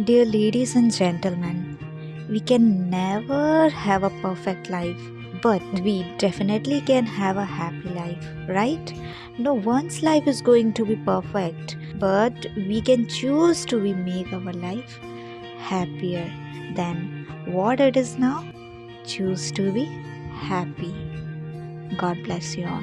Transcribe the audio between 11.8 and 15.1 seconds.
but we can choose to make our life